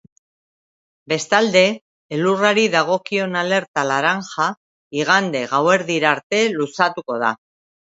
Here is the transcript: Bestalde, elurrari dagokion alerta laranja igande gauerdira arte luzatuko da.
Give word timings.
Bestalde, 1.13 1.63
elurrari 2.17 2.65
dagokion 2.77 3.39
alerta 3.45 3.87
laranja 3.93 4.51
igande 5.05 5.47
gauerdira 5.57 6.13
arte 6.19 6.45
luzatuko 6.61 7.25
da. 7.29 7.37